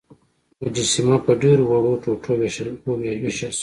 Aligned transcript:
مجسمه 0.61 1.17
په 1.25 1.31
ډیرو 1.41 1.63
وړو 1.67 1.93
ټوټو 2.03 2.31
ویشل 2.39 2.69
شوه. 3.39 3.49